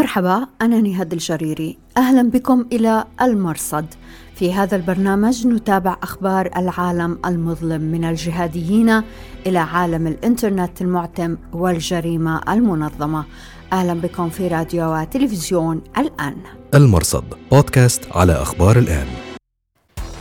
[0.00, 1.78] مرحبا أنا نهاد الجريري.
[1.96, 3.86] أهلا بكم إلى المرصد.
[4.34, 9.02] في هذا البرنامج نتابع أخبار العالم المظلم من الجهاديين
[9.46, 13.24] إلى عالم الإنترنت المعتم والجريمة المنظمة.
[13.72, 16.36] أهلا بكم في راديو وتلفزيون الآن.
[16.74, 19.06] المرصد بودكاست على أخبار الآن.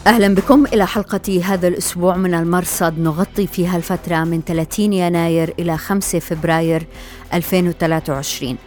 [0.08, 3.00] أهلا بكم إلى حلقة هذا الأسبوع من المرصد.
[3.00, 6.88] نغطي فيها الفترة من 30 يناير إلى 5 فبراير
[7.34, 8.58] 2023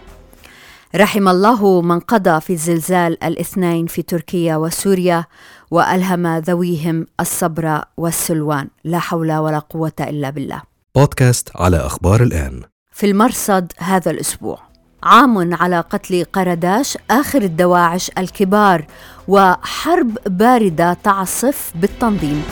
[0.97, 5.25] رحم الله من قضى في الزلزال الاثنين في تركيا وسوريا
[5.71, 10.63] وألهم ذويهم الصبر والسلوان لا حول ولا قوة إلا بالله.
[10.95, 12.63] بودكاست على أخبار الآن.
[12.93, 14.59] في المرصد هذا الأسبوع
[15.03, 18.87] عام على قتل قرداش آخر الدواعش الكبار
[19.29, 22.43] وحرب باردة تعصف بالتنظيم.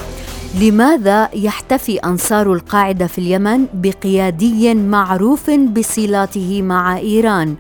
[0.61, 7.57] لماذا يحتفي أنصار القاعدة في اليمن بقيادي معروف بصلاته مع إيران؟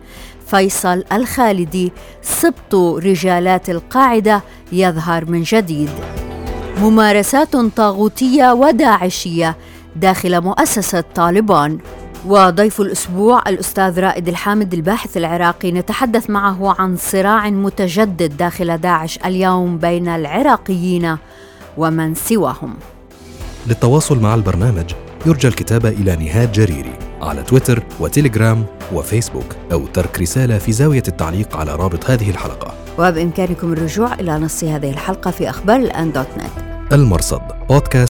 [0.51, 1.93] فيصل الخالدي.
[2.23, 4.43] سبط رجالات القاعدة
[4.73, 5.91] يظهر من جديد.
[6.81, 9.57] ممارسات طاغوتية وداعشية
[9.97, 11.79] داخل مؤسسة طالبان.
[12.27, 15.73] وضيف الأسبوع الأستاذ رائد الحامد الباحث العراقي.
[15.73, 21.17] نتحدث معه عن صراع متجدد داخل داعش اليوم بين العراقيين
[21.77, 22.75] ومن سواهم.
[23.67, 24.93] للتواصل مع البرنامج
[25.27, 27.10] يرجى الكتابه إلى نهاد جريري.
[27.23, 32.75] على تويتر وتليجرام وفيسبوك أو ترك رسالة في زاوية التعليق على رابط هذه الحلقة.
[32.99, 36.93] وبإمكانكم الرجوع إلى نص هذه الحلقة في أخبار الآن دوت نت.
[36.93, 38.11] المرصد بودكاست.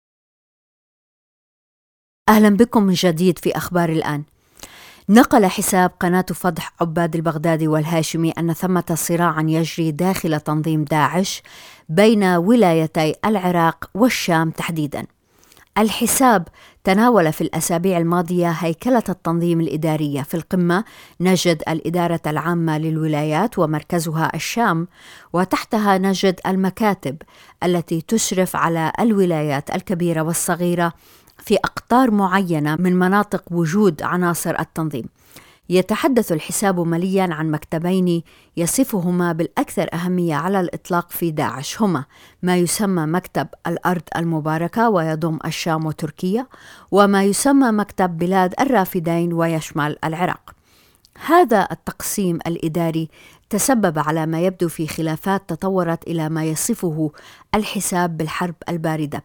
[2.30, 4.24] أهلا بكم من جديد في أخبار الآن.
[5.10, 11.42] نقل حساب قناة فضح عباد البغدادي والهاشمي أن ثمة صراعا يجري داخل تنظيم داعش
[11.90, 15.06] بين ولايتي العراق والشام تحديدا.
[15.78, 16.48] الحساب.
[16.84, 20.22] تناول في الأسابيع الماضية هيكلة التنظيم الإدارية.
[20.22, 20.84] في القمة
[21.22, 24.88] نجد الإدارة العامة للولايات ومركزها الشام
[25.34, 27.18] وتحتها نجد المكاتب
[27.64, 30.94] التي تشرف على الولايات الكبيرة والصغيرة
[31.38, 35.06] في أقطار معينة من مناطق وجود عناصر التنظيم.
[35.72, 38.24] يتحدث الحساب مليا عن مكتبين
[38.58, 42.06] يصفهما بالأكثر أهمية على الإطلاق في داعش هما
[42.44, 46.48] ما يسمى مكتب الأرض المباركة ويضم الشام وتركيا
[46.92, 50.52] وما يسمى مكتب بلاد الرافدين ويشمل العراق.
[51.26, 53.10] هذا التقسيم الإداري
[53.50, 57.12] تسبب على ما يبدو في خلافات تطورت إلى ما يصفه
[57.56, 59.24] الحساب بالحرب الباردة.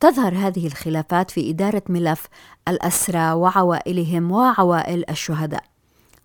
[0.00, 2.28] تظهر هذه الخلافات في إدارة ملف
[2.68, 5.73] الأسرى وعوائلهم وعوائل الشهداء.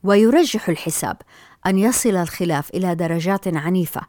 [0.04, 1.18] ويرجح الحساب
[1.66, 4.02] أن يصل الخلاف إلى درجات عنيفة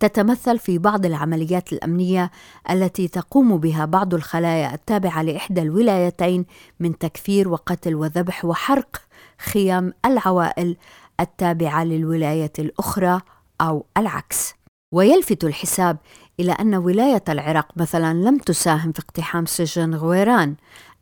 [0.00, 2.30] تتمثل في بعض العمليات الأمنية
[2.70, 6.44] التي تقوم بها بعض الخلايا التابعة لإحدى الولايتين
[6.80, 9.02] من تكفير وقتل وذبح وحرق
[9.38, 10.76] خيم العوائل
[11.20, 13.20] التابعة للولاية الأخرى
[13.60, 14.54] أو العكس.
[14.92, 15.96] ويلفت الحساب
[16.40, 20.54] إلى أن ولاية العراق مثلا لم تساهم في اقتحام سجن غويران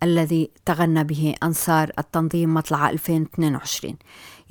[0.02, 3.96] الذي تغنى به أنصار التنظيم مطلع 2022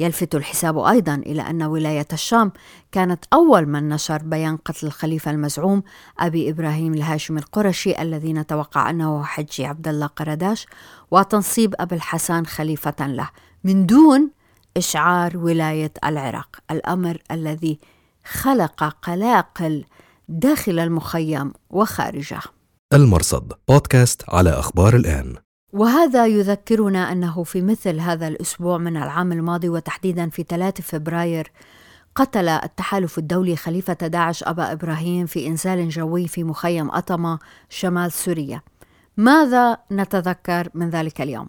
[0.01, 2.51] يلفت الحساب أيضا إلى أن ولاية الشام
[2.91, 5.83] كانت أول من نشر بيان قتل الخليفة المزعوم
[6.19, 10.65] أبي إبراهيم الهاشمي القرشي الذي نتوقع أنه حجي عبد الله قرداش
[11.11, 13.29] وتنصيب أبي الحسن خليفة له.
[13.63, 14.31] من دون
[14.77, 17.79] إشعار ولاية العراق الأمر الذي
[18.25, 19.85] خلق قلاقل
[20.29, 22.41] داخل المخيم وخارجه.
[22.93, 25.35] المرصد بودكاست على أخبار الآن.
[25.73, 31.51] وهذا يذكرنا أنه في مثل هذا الأسبوع من العام الماضي وتحديدا في 3 فبراير
[32.15, 37.39] قتل التحالف الدولي خليفة داعش أبا إبراهيم في إنزال جوي في مخيم أطمة
[37.69, 38.61] شمال سوريا.
[39.17, 41.47] ماذا نتذكر من ذلك اليوم؟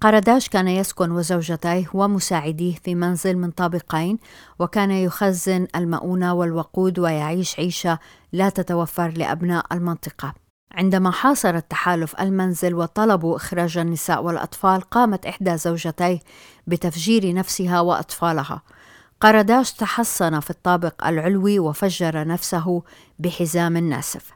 [0.00, 4.18] قرداش كان يسكن وزوجتيه ومساعديه في منزل من طابقين
[4.58, 7.98] وكان يخزن المؤونة والوقود ويعيش عيشة
[8.32, 10.47] لا تتوفر لأبناء المنطقة.
[10.72, 16.20] عندما حاصر التحالف المنزل وطلبوا إخراج النساء والأطفال قامت إحدى زوجتيه
[16.66, 18.62] بتفجير نفسها وأطفالها.
[19.20, 22.82] قرداش تحصن في الطابق العلوي وفجر نفسه
[23.18, 24.30] بحزام ناسف.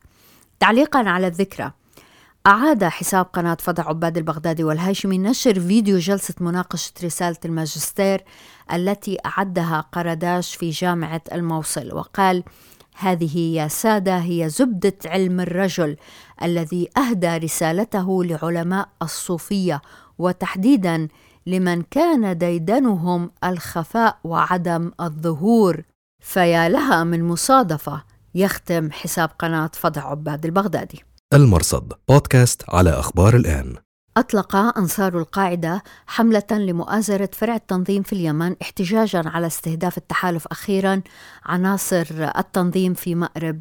[0.60, 1.72] تعليقا على الذكرى
[2.46, 8.24] أعاد حساب قناة فضع عباد البغدادي والهاشمي نشر فيديو جلسة مناقشة رسالة الماجستير
[8.72, 12.44] التي أعدها قرداش في جامعة الموصل وقال
[12.96, 15.96] هذه يا سادة هي زبدة علم الرجل
[16.42, 19.82] الذي أهدى رسالته لعلماء الصوفية
[20.18, 21.08] وتحديدا
[21.46, 25.82] لمن كان ديدنهم الخفاء وعدم الظهور.
[26.20, 28.04] فيا لها من مصادفة
[28.34, 31.04] يختم حساب قناة فضع عباد البغدادي.
[31.34, 33.76] المرصد بودكاست على أخبار الآن.
[34.16, 41.02] أطلق أنصار القاعدة حملة لمؤازرة فرع التنظيم في اليمن احتجاجا على استهداف التحالف أخيرا
[41.44, 42.06] عناصر
[42.38, 43.60] التنظيم في مأرب.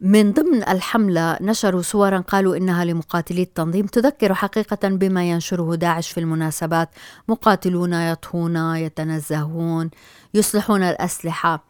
[0.00, 6.20] من ضمن الحملة نشروا صورا قالوا إنها لمقاتلي التنظيم تذكر حقيقة بما ينشره داعش في
[6.20, 6.88] المناسبات
[7.28, 9.90] مقاتلون يطهون يتنزهون
[10.34, 11.69] يصلحون الأسلحة.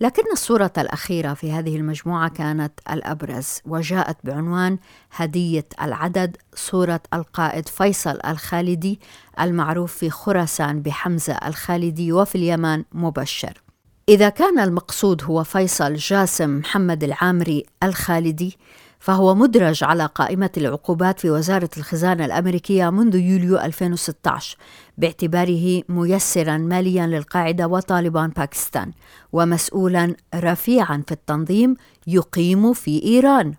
[0.00, 4.78] لكن الصورة الأخيرة في هذه المجموعة كانت الأبرز وجاءت بعنوان
[5.12, 9.00] هدية العدد صورة القائد فيصل الخالدي
[9.40, 13.62] المعروف في خراسان بحمزة الخالدي وفي اليمن مبشر.
[14.08, 18.58] إذا كان المقصود هو فيصل جاسم محمد العامري الخالدي
[19.00, 24.56] فهو مدرج على قائمة العقوبات في وزارة الخزانة الأمريكية منذ يوليو 2016
[24.98, 28.92] باعتباره ميسرا ماليا للقاعدة وطالبان باكستان
[29.32, 31.76] ومسؤولا رفيعا في التنظيم
[32.06, 33.54] يقيم في إيران.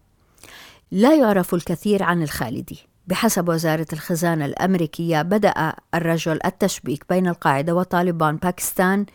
[0.91, 2.79] لا يعرف الكثير عن الخالدي.
[3.07, 9.05] بحسب وزارة الخزانة الأمريكية بدأ الرجل التشبيك بين القاعدة وطالبان باكستان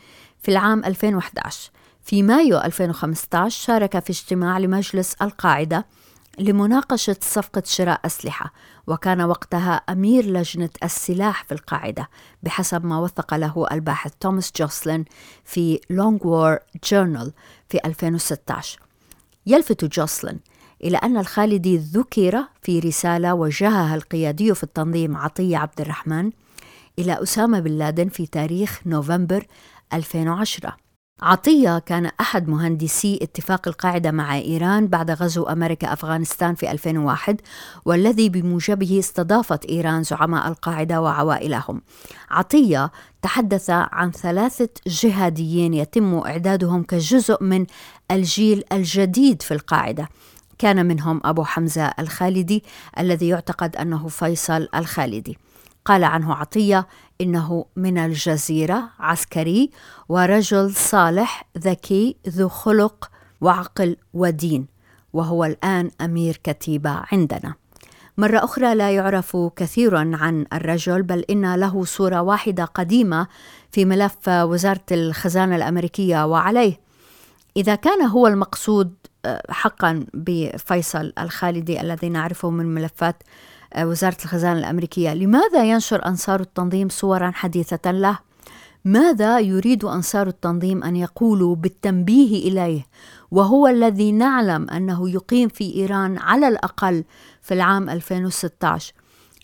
[0.42, 1.70] في العام 2011
[2.02, 5.86] في مايو 2015 شارك في اجتماع لمجلس القاعدة
[6.38, 8.52] لمناقشة صفقة شراء أسلحة
[8.86, 12.08] وكان وقتها أمير لجنة السلاح في القاعدة
[12.42, 15.04] بحسب ما وثق له الباحث توماس جوسلين
[15.44, 16.58] في Long War
[16.90, 17.32] Journal
[17.68, 18.80] في 2016
[19.46, 20.40] يلفت جوسلين
[20.84, 26.30] إلى أن الخالدي ذكر في رسالة وجهها القيادي في التنظيم عطية عبد الرحمن
[26.98, 29.46] إلى أسامة بن لادن في تاريخ نوفمبر
[29.92, 30.76] 2010
[31.22, 37.40] عطية كان أحد مهندسي اتفاق القاعدة مع إيران بعد غزو أمريكا أفغانستان في 2001
[37.84, 41.82] والذي بموجبه استضافت إيران زعماء القاعدة وعوائلهم.
[42.30, 42.90] عطية
[43.22, 47.66] تحدث عن ثلاثة جهاديين يتم إعدادهم كجزء من
[48.10, 50.08] الجيل الجديد في القاعدة.
[50.58, 52.64] كان منهم أبو حمزة الخالدي
[52.98, 55.38] الذي يعتقد أنه فيصل الخالدي.
[55.86, 56.86] قال عنه عطية
[57.20, 59.70] إنه من الجزيرة عسكري
[60.08, 63.10] ورجل صالح ذكي ذو خلق
[63.40, 64.66] وعقل ودين
[65.12, 67.54] وهو الآن أمير كتيبة عندنا.
[68.18, 73.26] مرة أخرى لا يعرف كثيرا عن الرجل بل إن له صورة واحدة قديمة
[73.70, 76.80] في ملف وزارة الخزانة الأمريكية وعليه.
[77.56, 78.94] إذا كان هو المقصود
[79.24, 83.22] آه، حقا بفيصل الخالدي الذي نعرفه من ملفات
[83.78, 88.18] وزارة الخزانة الأمريكية لماذا ينشر أنصار التنظيم صورا حديثة له؟
[88.84, 92.86] ماذا يريد أنصار التنظيم أن يقولوا بالتنبيه إليه
[93.30, 97.04] وهو الذي نعلم أنه يقيم في إيران على الأقل
[97.42, 98.94] في العام 2016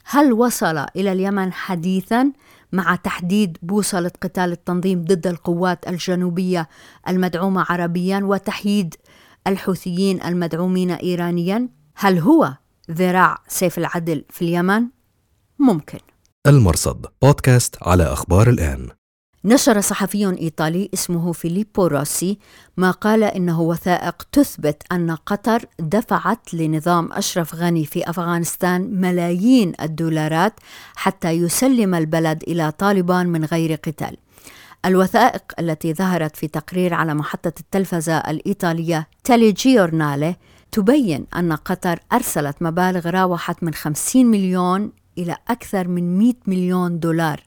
[0.04, 2.32] هل وصل إلى اليمن حديثا
[2.72, 6.68] مع تحديد بوصلة قتال التنظيم ضد القوات الجنوبية
[7.08, 8.94] المدعومة عربيا وتحييد
[9.46, 12.54] الحوثيين المدعومين إيرانيا؟ هل هو
[12.90, 14.86] ذراع سيف العدل في اليمن؟
[15.58, 15.98] ممكن.
[16.46, 18.88] المرصد بودكاست على أخبار الآن.
[19.44, 22.38] نشر صحفي إيطالي اسمه فيليبو روسي
[22.76, 30.52] ما قال إنه وثائق تثبت أن قطر دفعت لنظام أشرف غني في أفغانستان ملايين الدولارات
[30.96, 34.16] حتى يسلم البلد إلى طالبان من غير قتال.
[34.84, 40.36] الوثائق التي ظهرت في تقرير على محطة التلفزة الإيطالية تيليجيورنالي
[40.72, 47.42] تبين أن قطر أرسلت مبالغ راوحت من 50 مليون إلى أكثر من 100 مليون دولار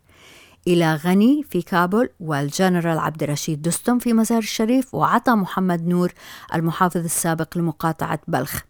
[0.68, 6.14] إلى غني في كابول والجنرال عبد الرشيد دستم في مزار الشريف وعطى محمد نور
[6.56, 8.62] المحافظ السابق لمقاطعة بلخ.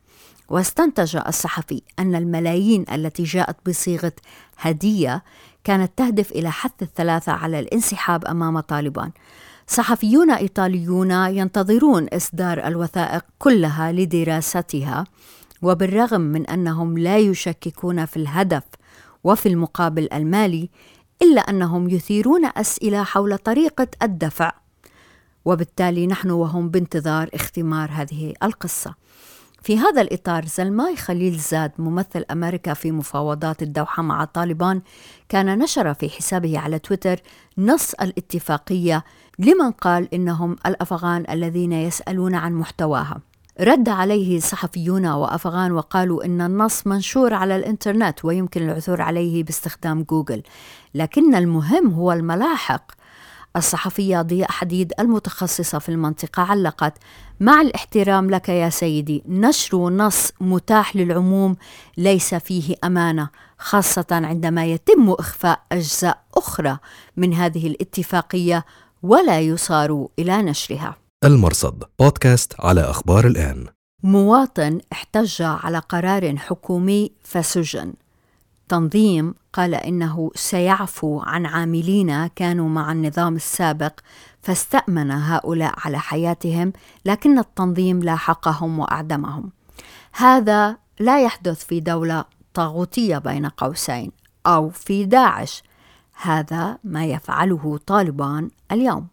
[0.49, 4.13] واستنتج الصحفي أن الملايين التي جاءت بصيغة
[4.57, 5.23] هدية
[5.63, 9.11] كانت تهدف إلى حث الثلاثة على الانسحاب أمام طالبان.
[9.67, 15.03] صحفيون إيطاليون ينتظرون إصدار الوثائق كلها لدراستها
[15.61, 18.63] وبالرغم من أنهم لا يشككون في الهدف
[19.23, 20.69] وفي المقابل المالي
[21.21, 24.51] إلا أنهم يثيرون أسئلة حول طريقة الدفع.
[25.45, 28.95] وبالتالي نحن وهم بانتظار اختمار هذه القصة.
[29.65, 34.81] في هذا الإطار زلماي خليل زاد ممثل أمريكا في مفاوضات الدوحة مع طالبان
[35.29, 37.19] كان نشر في حسابه على تويتر
[37.57, 39.03] نص الاتفاقية
[39.39, 43.21] لمن قال إنهم الأفغان الذين يسألون عن محتواها.
[43.59, 50.43] رد عليه صحفيون وأفغان وقالوا إن النص منشور على الإنترنت ويمكن العثور عليه باستخدام جوجل
[50.95, 52.91] لكن المهم هو الملاحق.
[53.55, 56.93] الصحفية ضياء حديد المتخصصة في المنطقة علقت
[57.39, 61.55] مع الاحترام لك يا سيدي نشر نص متاح للعموم
[61.97, 66.77] ليس فيه أمانة خاصة عندما يتم إخفاء أجزاء أخرى
[67.17, 68.65] من هذه الاتفاقية
[69.03, 70.95] ولا يصار إلى نشرها.
[71.23, 73.65] المرصد بودكاست على أخبار الآن.
[74.03, 77.93] مواطن احتج على قرار حكومي فسجن.
[78.65, 83.99] التنظيم قال إنه سيعفو عن عاملين كانوا مع النظام السابق
[84.41, 86.73] فاستأمن هؤلاء على حياتهم
[87.05, 89.51] لكن التنظيم لاحقهم وأعدمهم.
[90.13, 94.11] هذا لا يحدث في دولة طاغوتية بين قوسين
[94.47, 95.63] أو في داعش.
[96.21, 99.07] هذا ما يفعله طالبان اليوم.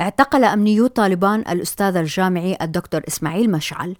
[0.00, 3.96] اعتقل أمنيو طالبان الأستاذ الجامعي الدكتور إسماعيل مشعل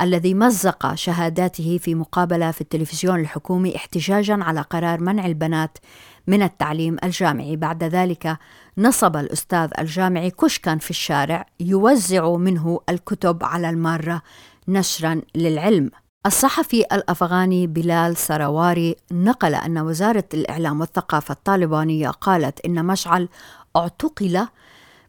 [0.00, 5.78] الذي مزق شهاداته في مقابلة في التلفزيون الحكومي احتجاجا على قرار منع البنات
[6.26, 7.56] من التعليم الجامعي.
[7.56, 8.38] بعد ذلك
[8.78, 14.22] نصب الأستاذ الجامعي كشكا في الشارع يوزع منه الكتب على المارة
[14.68, 15.90] نشرا للعلم.
[16.26, 23.28] الصحفي الأفغاني بلال سرواري نقل أن وزارة الإعلام والثقافة الطالبانية قالت إن مشعل
[23.76, 24.46] اعتقل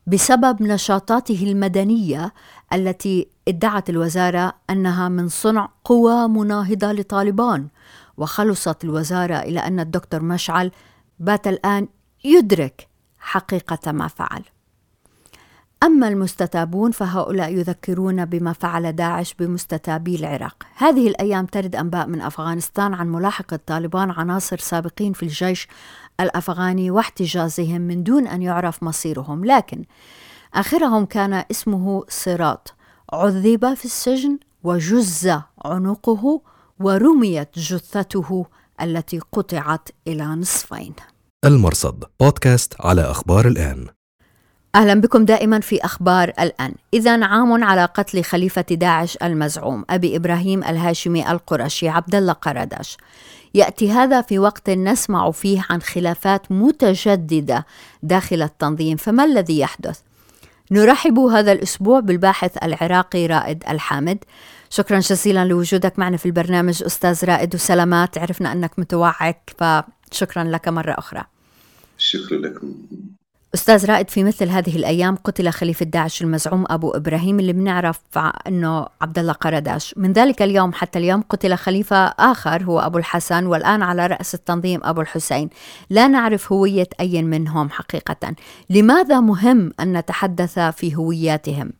[0.09, 2.33] بسبب نشاطاته المدنية
[2.73, 7.67] التي ادعت الوزارة أنها من صنع قوى مناهضة لطالبان
[8.17, 10.71] وخلصت الوزارة إلى أن الدكتور مشعل
[11.19, 11.87] بات الآن
[12.23, 12.87] يدرك
[13.19, 14.43] حقيقة ما فعل.
[15.83, 20.63] أما المستتابون فهؤلاء يذكرون بما فعل داعش بمستتابي العراق.
[20.75, 25.67] هذه الأيام ترد أنباء من أفغانستان عن ملاحقة طالبان عناصر سابقين في الجيش
[26.19, 29.83] الأفغاني واحتجازهم من دون أن يعرف مصيرهم لكن
[30.53, 32.73] آخرهم كان اسمه صراط.
[33.13, 35.31] عذب في السجن وجز
[35.65, 36.41] عنقه
[36.79, 38.45] ورميت جثته
[38.81, 40.93] التي قطعت إلى نصفين.
[41.45, 43.88] المرصد بودكاست على أخبار الآن.
[44.75, 46.73] أهلا بكم دائما في أخبار الآن.
[46.93, 52.97] اذا عام على قتل خليفة داعش المزعوم أبي إبراهيم الهاشمي القرشي عبد الله قرداش
[53.53, 57.65] يأتي هذا في وقت نسمع فيه عن خلافات متجددة
[58.03, 59.99] داخل التنظيم فما الذي يحدث؟
[60.71, 64.17] نرحب هذا الأسبوع بالباحث العراقي رائد الحامد.
[64.69, 70.91] شكرا جزيلا لوجودك معنا في البرنامج أستاذ رائد وسلامات عرفنا أنك متوعك فشكرا لك مرة
[70.91, 71.23] أخرى.
[71.97, 72.73] شكرا لكم.
[73.53, 78.00] أستاذ رائد في مثل هذه الأيام قتل خليفة داعش المزعوم أبو إبراهيم اللي بنعرف
[78.48, 79.94] أنه عبد الله قرداش.
[79.98, 84.79] من ذلك اليوم حتى اليوم قتل خليفة آخر هو أبو الحسن والآن على رأس التنظيم
[84.84, 85.50] أبو الحسين.
[85.89, 88.36] لا نعرف هوية أي منهم حقيقة.
[88.70, 91.74] لماذا مهم أن نتحدث في هوياتهم؟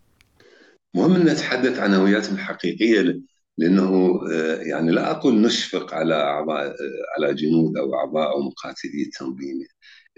[0.96, 3.22] مهم أن نتحدث عن هوياتهم الحقيقية
[3.58, 4.20] لأنه
[4.62, 6.76] يعني لا أقول نشفق على أعضاء
[7.18, 9.60] على جنود أو أعضاء أو مقاتلي التنظيم.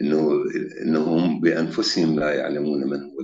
[0.01, 0.43] إنه
[0.81, 3.21] إنهم بأنفسهم لا يعلمون من هو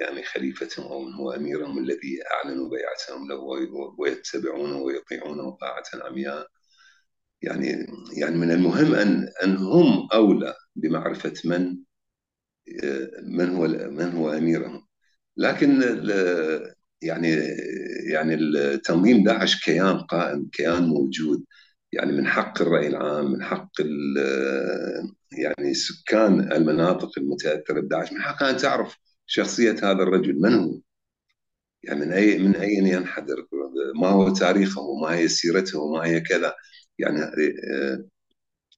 [0.00, 3.36] يعني خليفتهم أو من هو أميرهم الذي اعلنوا بيعتهم له
[3.98, 6.46] ويتبعونه ويطيعونه طاعة عمياء.
[7.42, 7.86] يعني
[8.18, 11.76] يعني من المهم ان أن هم أولى بمعرفة من
[13.22, 14.86] من هو من هو أميرهم.
[15.36, 15.82] لكن
[17.02, 17.28] يعني
[18.12, 21.44] يعني التنظيم داعش كيان قائم كيان موجود.
[21.92, 23.70] يعني من حق الرأي العام من حق
[25.32, 30.40] يعني سكان المناطق المتأثرة بداعش من حقها أن تعرف شخصية هذا الرجل.
[30.40, 30.80] من هو؟
[31.82, 33.46] يعني من أي من أين ينحدر؟
[34.00, 36.54] ما هو تاريخه؟ ما هي سيرته؟ ما هي كذا؟
[36.98, 37.20] يعني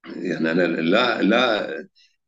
[0.05, 1.67] يعني أنا لا لا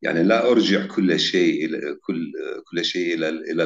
[0.02, 2.32] يعني لا أرجع كل شيء إلى كل
[2.72, 3.64] كل شيء إلى إلى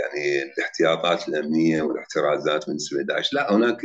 [0.00, 3.80] يعني الاحتياطات الأمنية والاحترازات من سوى داعش لا هناك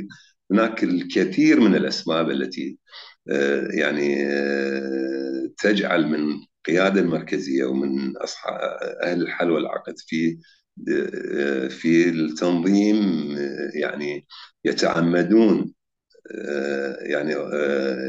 [0.52, 2.78] هناك الكثير من الأسباب التي
[3.32, 8.60] آه، يعني آه، تجعل من القياده المركزيه ومن اصحاب
[9.04, 10.40] أهل الحل والعقد في
[10.90, 12.98] آه، في التنظيم
[13.76, 14.28] يعني
[14.66, 15.74] يتعمدون
[17.02, 17.32] يعني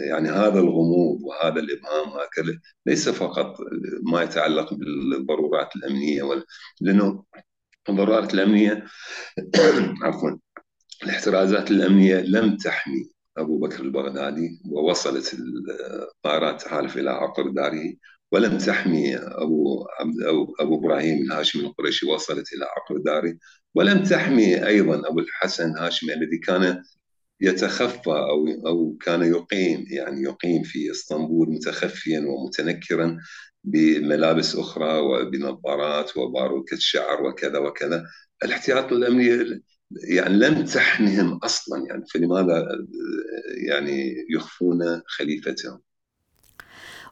[0.08, 3.56] يعني هذا الغموض وهذا الإبهام هكذا ليس فقط
[4.12, 6.22] ما يتعلق بالضرورات الأمنية
[6.80, 7.24] لأنه
[7.88, 8.84] الضرورات الأمنية
[10.04, 10.30] عفوا
[11.02, 15.36] الاحترازات الأمنية لم تحمي أبو بكر البغدادي ووصلت
[16.14, 17.94] الطائرات تحالف إلى عقر داره
[18.32, 23.34] ولم تحمي أبو, أبو, أبو إبراهيم الهاشمي القريشي وصلت إلى عقر داره
[23.74, 26.82] ولم تحمي أيضا أبو الحسن الهاشمي الذي كان
[27.40, 33.18] يتخفى أو أو كان يقيم يعني يقيم في إسطنبول متخفيا ومتنكرا
[33.64, 38.04] بملابس أخرى وبنظارات وباروكة شعر وكذا وكذا.
[38.44, 42.64] الاحتياط الأمني يعني لم تحنهم أصلا يعني فلماذا
[43.68, 45.80] يعني يخفون خليفتهم؟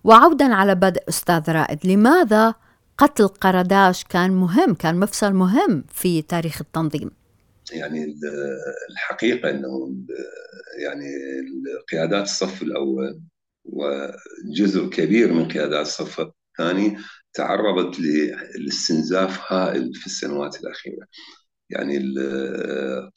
[0.05, 2.55] وعودا على بدء أستاذ رائد لماذا
[2.99, 7.11] قتل قرداش كان مهم كان مفصل مهم في تاريخ التنظيم؟
[7.73, 8.17] يعني
[8.91, 9.95] الحقيقة إنه
[10.85, 11.07] يعني
[11.93, 13.21] قيادات الصف الأول
[13.65, 16.97] وجزء كبير من قيادات الصف الثاني
[17.35, 18.01] تعرضت
[18.59, 21.07] لاستنزاف هائل في السنوات الأخيرة.
[21.71, 21.99] يعني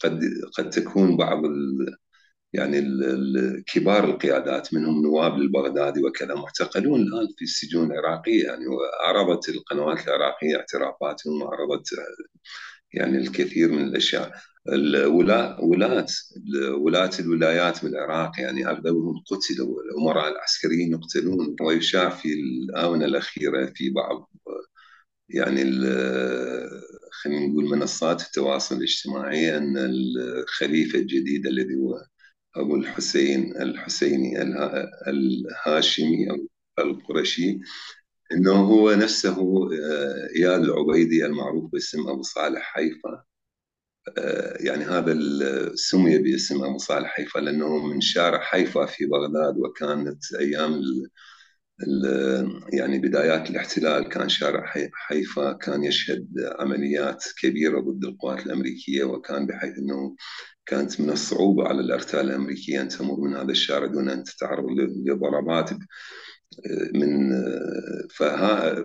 [0.03, 0.21] قد
[0.57, 1.41] قد تكون بعض
[2.53, 2.81] يعني
[3.73, 10.55] كبار القيادات منهم نواب للبغدادي وكذا معتقلون الآن في السجون العراقية يعني وعرضت القنوات العراقية
[10.55, 11.89] اعترافاتهم وعرضت
[12.93, 14.31] يعني الكثير من الأشياء.
[14.69, 15.61] الولاة
[16.81, 21.55] ولاة الولايات بالعراق يعني اغلبهم قتلوا الأمراء العسكريين يقتلون.
[21.61, 24.29] ويشاع في الآونة الأخيرة في بعض
[25.29, 25.63] يعني
[27.11, 32.05] خلينا نقول منصات التواصل الاجتماعي أن الخليفة الجديد الذي هو
[32.55, 34.41] أبو الحسين الحسيني
[35.07, 36.37] الهاشمي أو
[36.79, 37.59] القرشي
[38.33, 39.37] إنه هو نفسه
[40.37, 43.23] اياد العبيدي المعروف باسم أبو صالح حيفا.
[44.59, 45.15] يعني هذا
[45.75, 50.81] سمي باسم أبو صالح حيفا لأنه من شارع حيفا في بغداد وكانت أيام
[52.73, 56.27] يعني بدايات الاحتلال كان شارع حيفا كان يشهد
[56.59, 60.15] عمليات كبيرة ضد القوات الأمريكية وكان بحيث إنه
[60.65, 64.65] كانت من الصعوبة على الأرتال الأمريكية أن تمر من هذا الشارع دون أن تتعرض
[65.05, 65.69] لضربات.
[66.93, 67.31] من
[68.15, 68.83] فها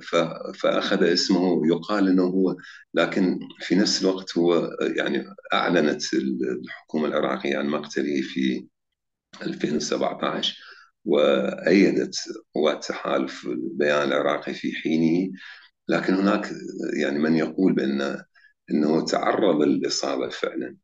[0.55, 2.57] فأخذ اسمه يقال إنه هو
[2.95, 8.67] لكن في نفس الوقت هو يعني أعلنت الحكومة العراقية عن مقتله في
[9.43, 10.72] 2017
[11.04, 12.14] وأيدت
[12.54, 15.32] قوات التحالف البيان العراقي في حينه.
[15.88, 16.50] لكن هناك
[17.00, 18.23] يعني من يقول بأن
[18.71, 20.76] إنه تعرض للإصابة فعلا.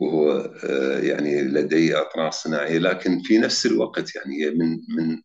[0.00, 0.54] وهو
[1.02, 2.78] يعني لديه أطراف صناعية.
[2.78, 5.20] لكن في نفس الوقت يعني من من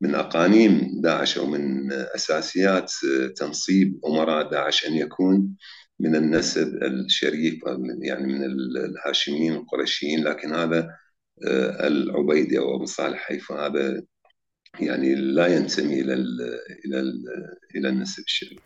[0.00, 2.92] من أقانيم داعش أو من أساسيات
[3.36, 5.56] تنصيب أمراء داعش أن يكون
[6.00, 7.60] من النسب الشريف
[8.02, 8.44] يعني من
[8.76, 10.88] الهاشميين القرشيين لكن هذا
[11.86, 14.02] العبيدي أو ابو صالح حيفا هذا
[14.80, 16.14] يعني لا ينتمي إلى
[16.86, 17.00] إلى
[17.76, 18.58] إلى النسب الشريف.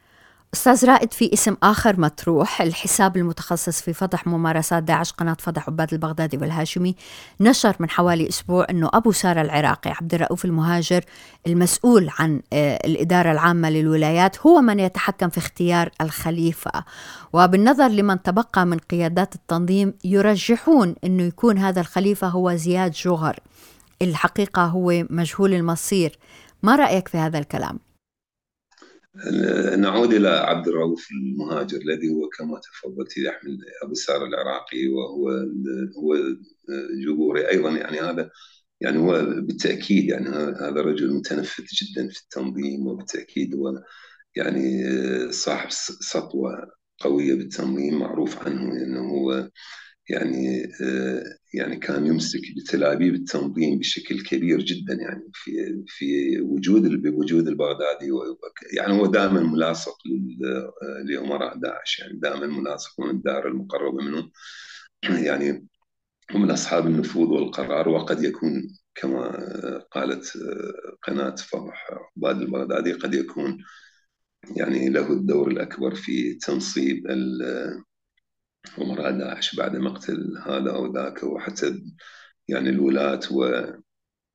[0.55, 5.93] أستاذ رائد في اسم آخر مطروح الحساب المتخصص في فضح ممارسات داعش قناة فضح عباد
[5.93, 6.97] البغدادي والهاشمي
[7.41, 11.05] نشر من حوالي أسبوع أنه أبو سارة العراقي عبد الرؤوف المهاجر
[11.47, 16.85] المسؤول عن الإدارة العامة للولايات هو من يتحكم في اختيار الخليفة.
[17.33, 23.41] وبالنظر لمن تبقى من قيادات التنظيم يرجحون أنه يكون هذا الخليفة هو زياد جوهر.
[24.03, 26.19] الحقيقة هو مجهول المصير.
[26.63, 27.90] ما رأيك في هذا الكلام؟
[29.79, 35.31] نعود إلى عبد الرؤوف المهاجر الذي هو كما تفضلت يحمل ابو سار العراقي وهو
[35.99, 36.17] هو
[37.07, 37.71] جبوري أيضا.
[37.71, 38.31] يعني هذا
[38.81, 40.29] يعني هو بالتأكيد يعني
[40.61, 43.83] هذا رجل متنفذ جدا في التنظيم وبالتأكيد هو
[44.37, 44.83] يعني
[45.33, 45.71] صاحب
[46.01, 46.71] سطوة
[47.01, 49.51] قوية بالتنظيم معروف عنه إنه هو
[50.11, 50.73] يعني
[51.55, 58.11] يعني كان يمسك بتلابيب التنظيم بشكل كبير جدا يعني في في وجود بوجود البغدادي
[58.77, 59.97] يعني هو دائما ملاصق
[61.05, 64.31] لأمراء داعش يعني دائما ملاصق من الدائرة المقربة منهم
[65.27, 65.67] يعني
[66.35, 69.31] هم أصحاب النفوذ والقرار وقد يكون كما
[69.93, 70.33] قالت
[71.03, 73.59] قناة فضح عباد البغدادي قد يكون
[74.57, 77.07] يعني له الدور الأكبر في تنصيب
[78.79, 81.83] أمراء داعش بعد مقتل هذا أو ذاك وحتى
[82.49, 83.21] يعني الولاة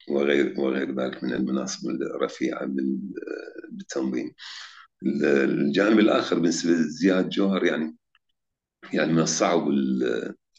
[0.10, 2.66] وغير وغير ذلك من المناصب الرفيعة
[3.72, 4.34] بالتنظيم.
[5.04, 7.96] الجانب الآخر بالنسبة لزياد جوهر يعني
[8.94, 9.68] يعني من الصعب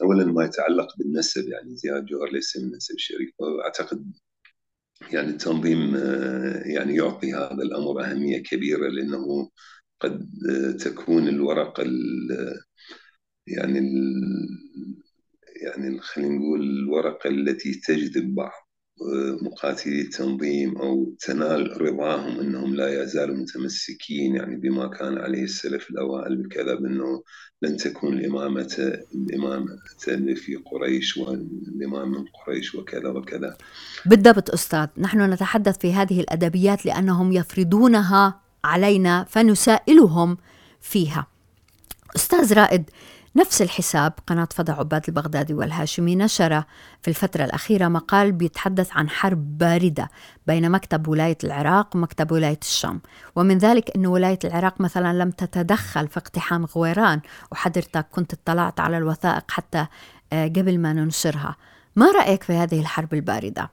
[0.03, 4.13] اولا ما يتعلق بالنسب يعني زياد جوهر ليس من نسب شريف وأعتقد
[5.13, 5.97] يعني التنظيم
[6.67, 9.51] يعني يعطي هذا الأمر أهمية كبيرة لأنه
[10.01, 10.29] قد
[10.81, 11.85] تكون الورقة
[13.47, 13.79] يعني
[15.63, 18.67] يعني خلينا نقول الورقة التي تجذب بعض
[19.03, 25.91] آه، مقاتلي التنظيم أو تنال رضاهم أنهم لا يزالوا متمسكين يعني بما كان عليه السلف
[25.91, 27.23] الأوائل بكذا بأنه
[27.63, 29.79] لن تكون الإمامة الإمامة
[30.35, 33.57] في قريش والإمام من قريش وكذا وكذا.
[34.07, 40.37] بالضبط أستاذ نحن نتحدث في هذه الأدبيات لأنهم يفرضونها علينا فنسائلهم
[40.81, 41.27] فيها.
[42.17, 42.91] أستاذ رائد
[43.37, 46.63] نفس الحساب قناة فضع عباد البغدادي والهاشمي نشر
[47.03, 50.09] في الفترة الأخيرة مقال بيتحدث عن حرب باردة
[50.47, 53.01] بين مكتب ولاية العراق ومكتب ولاية الشام
[53.37, 57.21] ومن ذلك أن ولاية العراق مثلا لم تتدخل في اقتحام غويران
[57.53, 59.87] وحضرتك كنت اطلعت على الوثائق حتى
[60.33, 61.57] آه، قبل ما ننشرها
[61.97, 63.71] ما رأيك في هذه الحرب الباردة؟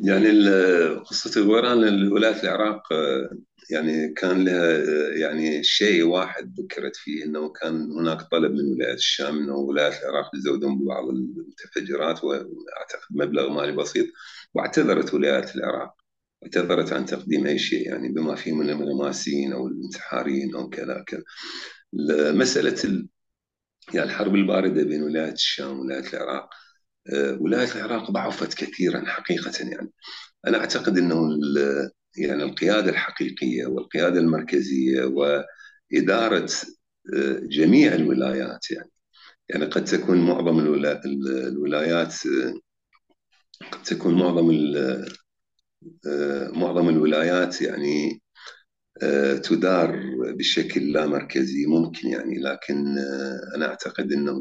[0.00, 0.50] يعني
[0.94, 3.30] قصة الغويران ولاية العراق آه،
[3.70, 4.78] يعني كان لها
[5.16, 10.30] يعني شيء واحد ذكرت فيه إنه كان هناك طلب من ولاية الشام إنه ولاية العراق
[10.32, 14.06] تزودهم ببعض المتفجرات وأعتقد مبلغ مالي بسيط
[14.54, 15.94] واعتذرت ولاية العراق.
[16.44, 21.22] اعتذرت عن تقديم أي شيء يعني بما فيه من الملماسين أو الانتحاريين أو كذا كذا.
[22.32, 23.08] مسألة ال...
[23.94, 26.48] يعني الحرب الباردة بين ولاية الشام وولاية العراق
[27.40, 29.92] ولاية العراق ضعفت كثيرا حقيقة يعني.
[30.46, 31.28] أنا أعتقد أنه
[32.20, 36.50] يعني القيادة الحقيقية والقيادة المركزية وإدارة
[37.42, 38.90] جميع الولايات يعني.
[39.48, 42.14] يعني قد تكون معظم الولايات
[43.72, 44.50] قد تكون معظم
[46.52, 48.22] معظم الولايات يعني
[49.42, 50.00] تدار
[50.38, 52.98] بشكل لا مركزي ممكن يعني لكن
[53.56, 54.32] أنا أعتقد إنه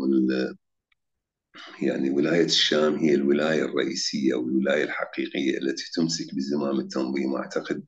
[1.81, 7.33] يعني ولاية الشام هي الولاية الرئيسية والولاية الحقيقية التي تمسك بزمام التنظيم.
[7.33, 7.83] واعتقد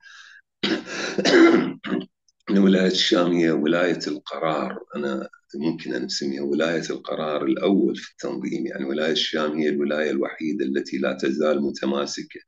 [2.49, 4.79] إن ولاية الشام هي ولاية القرار.
[4.95, 8.67] أنا ممكن أن أسميها ولاية القرار الأول في التنظيم.
[8.67, 12.39] يعني ولاية الشام هي الولاية الوحيدة التي لا تزال متماسكة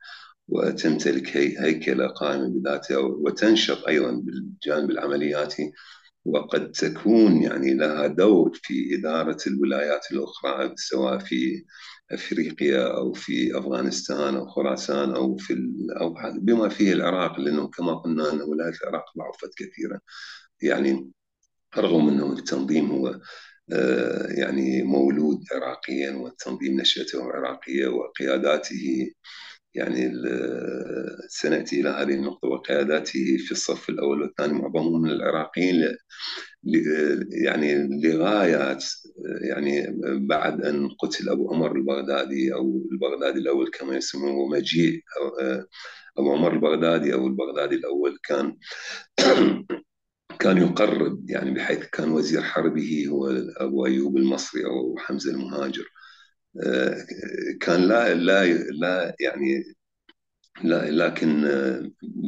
[0.48, 5.72] وتمتلك هيكلة قائمة بذاتها وتنشط أيضا بالجانب العملياتي
[6.26, 11.66] وقد تكون يعني لها دور في إدارة الولايات الأخرى سواء في
[12.12, 15.54] أفريقيا أو في أفغانستان أو خراسان أو في
[16.02, 20.00] أو بما فيه العراق لأنه كما قلنا أن ولاية العراق ضعفت كثيرا.
[20.62, 21.12] يعني
[21.78, 23.20] رغم أنه التنظيم هو
[23.74, 29.12] آه، يعني مولود عراقيا والتنظيم نشأته عراقية وقياداته
[29.76, 30.12] يعني
[31.30, 35.98] سنأتي إلى هذه النقطة وقياداته في الصف الأول والثاني معظمهم من العراقيين
[37.46, 38.86] يعني لغايات
[39.50, 39.88] يعني
[40.28, 45.02] بعد أن قتل أبو عمر البغدادي أو البغدادي الأول كما يسمونه مجيء
[46.18, 48.58] أبو عمر البغدادي أو البغدادي الأول كان
[50.42, 55.84] كان يقرب يعني بحيث كان وزير حربه هو أبو أيوب المصري أو حمزة المهاجر.
[57.62, 59.64] كان لا لا لا يعني
[60.64, 61.42] لا لكن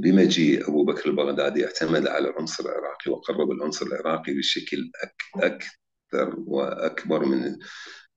[0.03, 4.91] بمجيء أبو بكر البغدادي اعتمد على العنصر العراقي وقرب العنصر العراقي بشكل
[5.36, 7.57] أكثر وأكبر من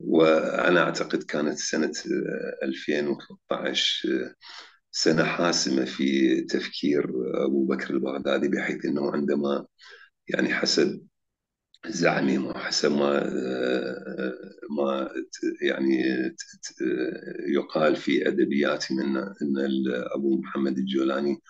[0.01, 1.93] وأنا أعتقد كانت سنة
[2.63, 4.09] 2013
[4.93, 7.05] سنة حاسمة في تفكير
[7.47, 9.67] أبو بكر البغدادي بحيث إنه عندما
[10.29, 11.07] يعني حسب
[11.89, 13.31] زعمي وحسب ما
[14.71, 15.11] ما
[15.61, 16.03] يعني
[17.49, 21.43] يقال في ادبيات من إن أبو محمد الجولاني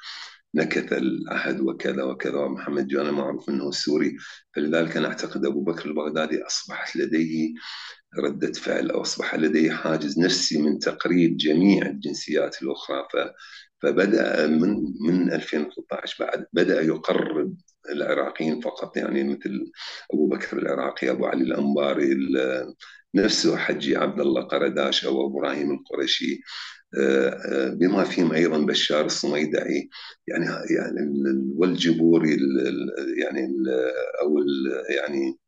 [0.54, 4.16] نكث العهد وكذا وكذا ومحمد الجولاني معروف انه سوري
[4.54, 7.54] فلذلك أنا أعتقد أبو بكر البغدادي أصبحت لديه
[8.18, 13.06] ردة فعل أو أصبح لديه حاجز نفسي من تقريب جميع الجنسيات الأخرى.
[13.82, 17.56] فبدأ من من 2013 بعد بدأ يقرب
[17.92, 18.96] العراقيين فقط.
[18.96, 19.70] يعني مثل
[20.14, 22.14] أبو بكر العراقي أبو علي الأنباري
[23.14, 26.40] نفسه حجي عبد الله قرداش أو إبراهيم القرشي
[26.98, 29.88] آه، آه، بما فيهم أيضا بشار الصميدعي.
[30.28, 31.12] يعني يعني
[31.56, 32.36] والجبوري
[33.22, 33.48] يعني
[34.22, 34.36] أو
[34.96, 35.38] يعني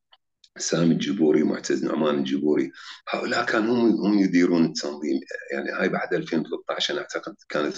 [0.59, 2.71] سامي الجبوري معتز نعمان الجبوري.
[3.09, 5.21] هؤلاء كانوا هم يديرون التنظيم.
[5.53, 7.77] يعني هاي بعد 2013 أنا أعتقد كانت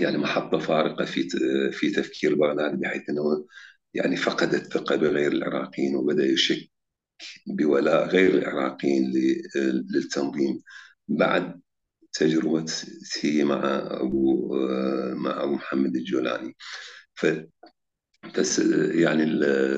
[0.00, 1.28] يعني محطه فارقة في
[1.72, 3.46] في تفكير بغداد بحيث إنه
[3.94, 6.70] يعني فقد الثقة بغير العراقيين وبدأ يشك
[7.46, 9.12] بولاء غير العراقيين
[9.94, 10.62] للتنظيم
[11.08, 11.60] بعد
[12.12, 14.48] تجربته مع أبو
[15.14, 16.56] مع أبو محمد الجولاني.
[18.94, 19.24] يعني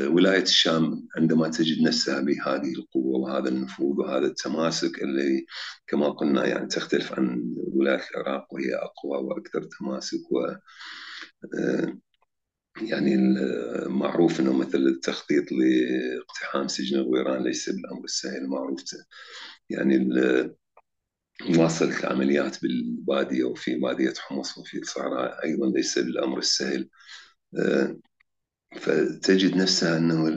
[0.09, 5.47] ولاية الشام عندما تجد نفسها بهذه القوة وهذا النفوذ وهذا التماسك اللي
[5.87, 10.55] كما قلنا يعني تختلف عن ولاية العراق وهي أقوى وأكثر تماسك و
[12.83, 13.17] يعني
[13.87, 18.81] معروف إنه مثل التخطيط لاقتحام سجن الغويران ليس بالأمر السهل معروف
[19.71, 20.11] يعني
[21.41, 26.89] مواصلة العمليات بالبادية وفي بادية حمص وفي الصحراء أيضا ليس بالأمر السهل
[28.77, 30.31] فتجد نفسها أنه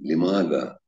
[0.00, 0.78] لماذا؟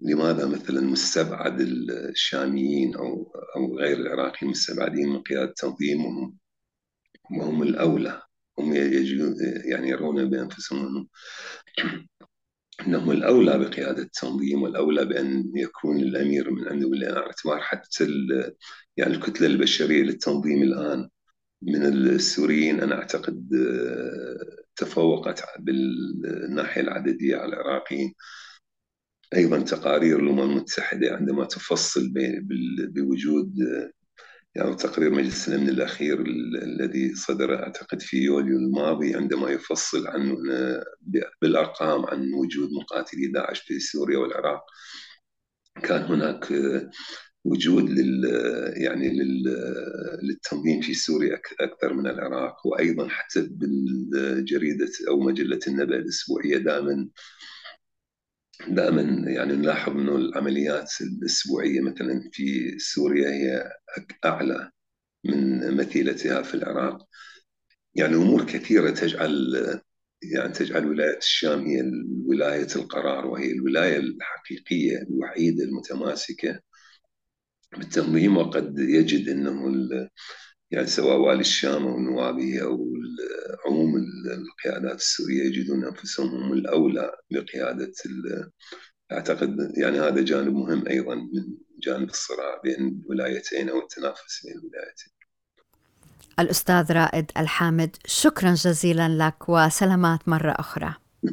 [0.00, 6.38] لماذا مثلا مستبعد الشاميين أو أو غير العراقيين مستبعدين من قيادة تنظيمهم
[7.38, 8.22] وهم الأولى؟
[8.58, 8.74] هم
[9.64, 11.08] يعني يرون بانفسهم انهم
[12.86, 18.04] أنهم الأولى بقيادة التنظيم والأولى بأن يكون الأمير من عندهم اعتبار حتى
[18.96, 21.08] يعني الكتلة البشرية للتنظيم الآن
[21.62, 23.48] من السوريين أنا أعتقد
[24.76, 28.14] تفوقت بالناحية العددية على العراقيين.
[29.34, 32.12] أيضا تقارير الأمم المتحدة عندما تفصل
[32.94, 33.54] بوجود
[34.54, 36.20] يعني تقرير مجلس الأمن الأخير
[36.62, 40.36] الذي صدر أعتقد في يوليو الماضي عندما يفصل عن
[41.42, 44.62] بالأرقام عن وجود مقاتلي داعش في سوريا والعراق.
[45.82, 46.52] كان هناك
[47.44, 48.24] وجود لل
[48.76, 49.44] يعني لل
[50.22, 57.08] للتنظيم في سوريا أكثر من العراق وأيضا حتى بالجريدة أو مجلة النبأ الأسبوعية دائما.
[58.68, 63.72] دائما يعني نلاحظ إنه العمليات الأسبوعية مثلا في سوريا هي
[64.24, 64.70] أعلى
[65.24, 67.06] من مثيلتها في العراق.
[67.94, 69.54] يعني أمور كثيرة تجعل
[70.22, 71.82] يعني تجعل ولاية الشام هي
[72.26, 76.60] ولاية القرار وهي الولاية الحقيقية الوحيدة المتماسكة.
[77.78, 79.68] بالتنظيم وقد يجد أنه
[80.70, 82.92] يعني سواء والي الشام أو نوابه أو
[83.66, 87.92] عموم القيادات السورية يجدون أنفسهم هم الأولى بقياده
[89.12, 95.12] أعتقد يعني هذا جانب مهم أيضا من جانب الصراع بين الولايتين أو التنافس بين الولايتين.
[96.40, 100.94] الأستاذ رائد الحامد شكرا جزيلا لك وسلامات مرة أخرى.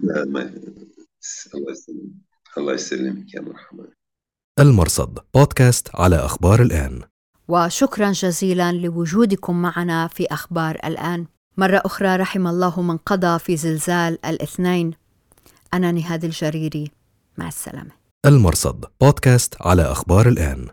[1.55, 2.11] الله يسلمك
[2.57, 3.96] الله يسلمك يا مرحبا.
[4.59, 7.01] المرصد بودكاست على أخبار الآن.
[7.47, 11.25] وشكرا جزيلا لوجودكم معنا في أخبار الآن.
[11.57, 14.91] مرة أخرى رحم الله من قضى في زلزال الاثنين.
[15.73, 16.91] أنا نهاد الجريري
[17.37, 17.91] مع السلامة
[18.25, 20.67] المرصد بودكاست على أخبار الآن